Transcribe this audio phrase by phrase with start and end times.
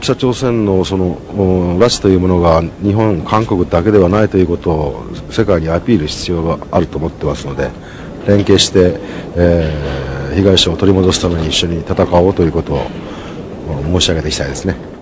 [0.00, 1.16] 北朝鮮のその
[1.78, 7.70] 拉致というものが日本、韓国だけではないということを世界にアピール必要があると思ってますので
[8.26, 9.00] 連携して、
[9.36, 12.86] えー、被害者を取り戻すために一緒に戦おうということを
[13.84, 14.95] 申し上げていきたいですね。